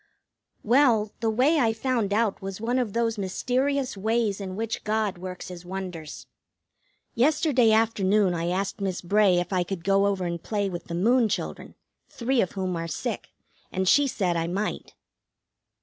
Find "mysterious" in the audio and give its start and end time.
3.19-3.95